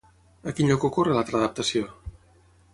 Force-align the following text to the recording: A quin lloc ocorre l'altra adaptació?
A 0.51 0.53
quin 0.59 0.71
lloc 0.71 0.87
ocorre 0.89 1.15
l'altra 1.19 1.39
adaptació? 1.43 1.95